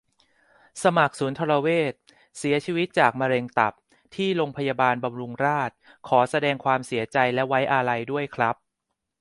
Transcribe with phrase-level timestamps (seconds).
[0.83, 1.93] สมัคร สุนทรเวช
[2.37, 3.73] เสียชีวิตจากมะเร็งตับ
[4.15, 4.59] ที่รพ.
[5.03, 5.75] บำรุงราษฎร์
[6.07, 8.55] ขอแสดงความเสียใจและไว้อาลัยด้วยครับ